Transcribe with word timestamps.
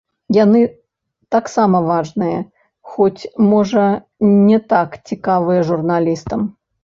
Яны 0.43 0.59
таксама 1.33 1.81
важныя, 1.89 2.39
хоць, 2.95 3.23
можа, 3.51 3.85
не 4.49 4.59
так 4.75 4.89
цікавыя 5.11 5.61
журналістам. 5.71 6.39